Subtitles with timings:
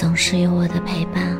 [0.00, 1.38] 总是有我的陪伴。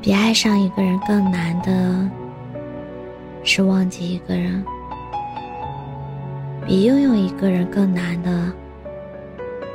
[0.00, 2.08] 比爱上一个人更难的，
[3.42, 4.62] 是忘记一个人；
[6.64, 8.52] 比拥有一个人更难的，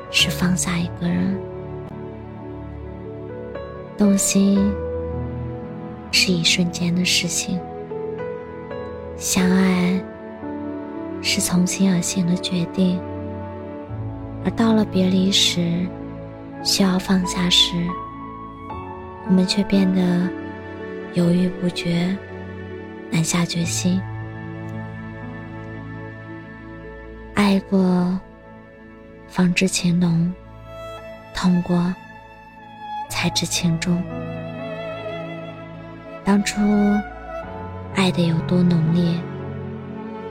[0.10, 1.38] 是放下一个人。
[3.98, 4.72] 动心
[6.14, 7.60] 是一瞬间的事情，
[9.18, 10.02] 相爱
[11.22, 13.02] 是从心而行的决定。
[14.46, 15.88] 而到了别离时，
[16.64, 17.74] 需要放下时，
[19.28, 20.30] 我们却变得
[21.14, 22.16] 犹豫不决，
[23.10, 24.02] 难下决心。
[27.36, 28.20] 爱过，
[29.28, 30.32] 方知情浓；
[31.34, 31.94] 痛过，
[33.10, 34.04] 才知情重。
[36.26, 36.60] 当初
[37.96, 39.04] 爱的有多浓烈，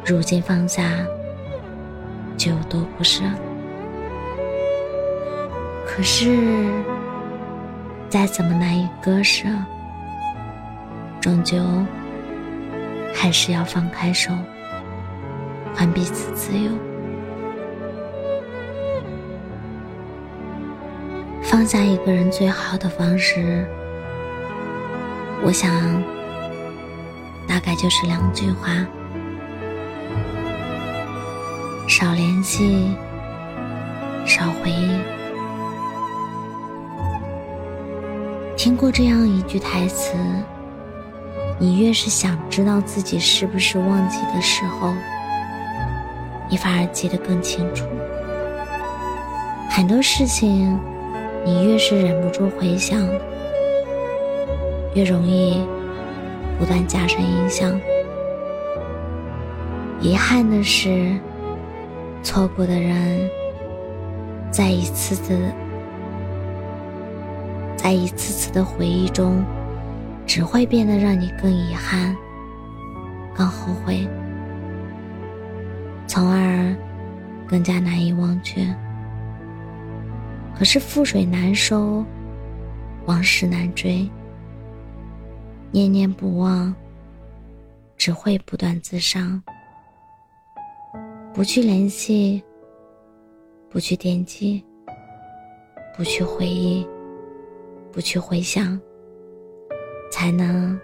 [0.05, 0.83] 如今放下
[2.37, 3.23] 就有多不舍。
[5.95, 6.73] 可是，
[8.09, 9.47] 再怎么难以割舍，
[11.21, 11.59] 终究
[13.15, 14.33] 还是要放开手，
[15.75, 16.73] 还彼此自由。
[21.43, 23.67] 放下一个人最好的方式，
[25.43, 25.71] 我想，
[27.47, 28.71] 大概就是两句话：
[31.87, 32.97] 少联系，
[34.25, 35.22] 少回忆。
[38.63, 40.15] 听过这样一句台词
[41.59, 44.95] ：“你越是想知道自己是不是忘记的时候，
[46.49, 47.85] 你反而记得更清楚。
[49.69, 50.79] 很多事情，
[51.45, 53.01] 你越是忍不住回想，
[54.95, 55.67] 越容易
[56.57, 57.77] 不断加深印象。
[60.01, 61.19] 遗憾的是，
[62.23, 63.29] 错过的人，
[64.53, 65.37] 在一次次。”
[67.83, 69.45] 在一次次的回忆中，
[70.25, 72.17] 只会变得让你更遗憾、
[73.35, 74.09] 更后悔，
[76.07, 76.77] 从而
[77.49, 78.65] 更加难以忘却。
[80.57, 82.05] 可是覆水难收，
[83.07, 84.09] 往事难追，
[85.73, 86.73] 念念不忘，
[87.97, 89.43] 只会不断自伤。
[91.35, 92.41] 不去联系，
[93.69, 94.65] 不去惦记，
[95.97, 96.87] 不去回忆。
[97.93, 98.81] 不去回想，
[100.11, 100.81] 才能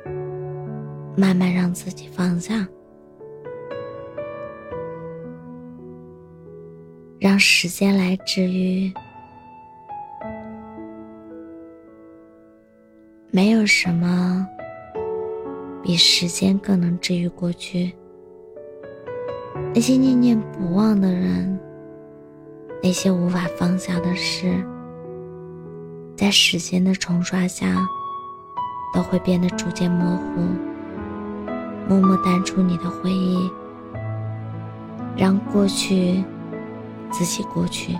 [1.17, 2.69] 慢慢让自己放下，
[7.19, 8.93] 让时间来治愈。
[13.31, 14.47] 没有什么
[15.83, 17.93] 比时间更能治愈过去。
[19.75, 21.59] 那些念念不忘的人，
[22.83, 24.63] 那些无法放下的事。
[26.19, 27.77] 在时间的冲刷下，
[28.93, 30.41] 都会变得逐渐模糊，
[31.89, 33.49] 默默淡出你的回忆，
[35.17, 36.25] 让过去
[37.13, 37.97] 自己过去，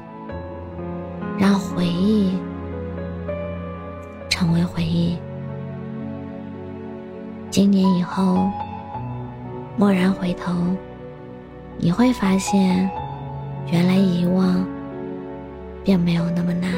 [1.39, 2.33] 让回忆
[4.29, 5.17] 成为回忆。
[7.53, 8.51] 今年以后，
[9.79, 10.53] 蓦然回头，
[11.77, 12.91] 你会发现，
[13.71, 14.67] 原来遗忘
[15.85, 16.69] 并没有那么难。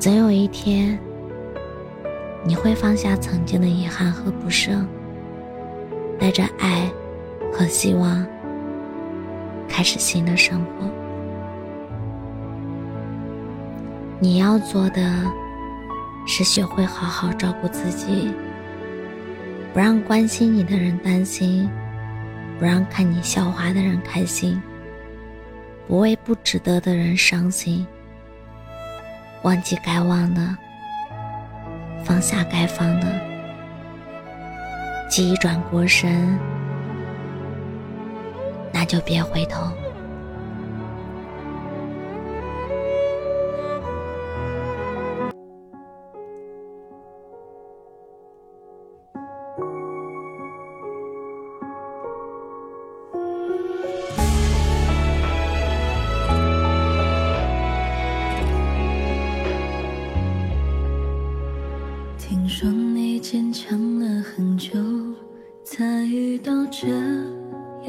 [0.00, 0.98] 总有一天，
[2.42, 4.72] 你会放下曾经的遗憾和不舍，
[6.18, 6.90] 带着爱
[7.52, 8.26] 和希望，
[9.68, 10.90] 开始新的生活。
[14.18, 15.22] 你要做的，
[16.26, 18.32] 是学会好好照顾自己，
[19.74, 21.68] 不让关心你的人担心，
[22.58, 24.58] 不让看你笑话的人开心，
[25.86, 27.86] 不为不值得的人伤心。
[29.42, 30.56] 忘记该忘的，
[32.04, 33.06] 放下该放的，
[35.08, 36.38] 既已转过身，
[38.72, 39.72] 那就别回头。
[62.30, 64.78] 听说你坚强了很久
[65.64, 66.86] 才遇到这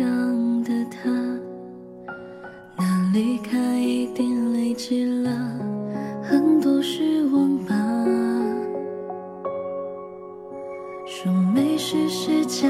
[0.01, 1.11] 样的他。
[2.75, 5.29] 那离开一定累积了
[6.23, 7.75] 很多失望吧。
[11.05, 12.67] 说没事是假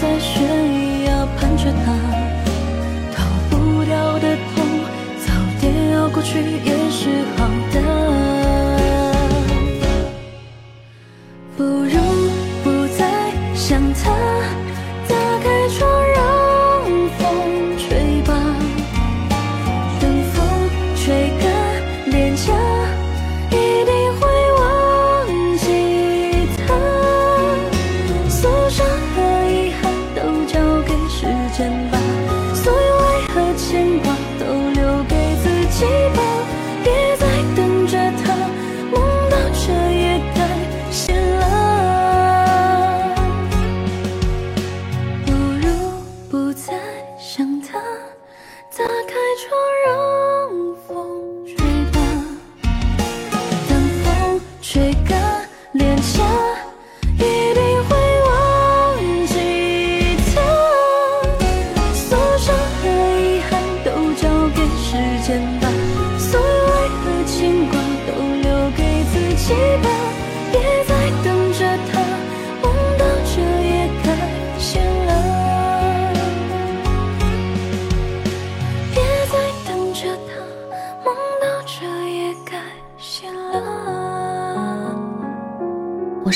[0.00, 0.42] 在悬
[1.06, 1.92] 崖盼着他
[3.14, 4.62] 逃不掉的痛
[5.24, 7.24] 早点熬过去也是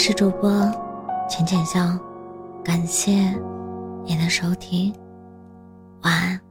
[0.00, 0.50] 我是主播
[1.28, 1.78] 浅浅笑
[2.64, 3.12] 感谢
[4.02, 4.90] 你的收听
[6.00, 6.50] 晚安。